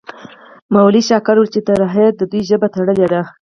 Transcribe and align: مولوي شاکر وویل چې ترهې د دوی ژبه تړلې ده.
مولوي 0.73 1.01
شاکر 1.09 1.35
وویل 1.37 1.53
چې 1.53 1.61
ترهې 1.67 2.07
د 2.19 2.21
دوی 2.31 2.41
ژبه 2.49 2.67
تړلې 2.73 3.07
ده. 3.13 3.21